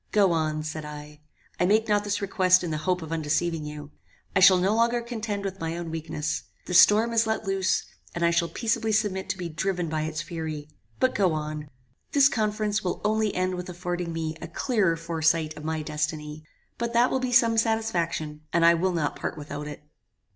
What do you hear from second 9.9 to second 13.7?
its fury. But go on. This conference will end only with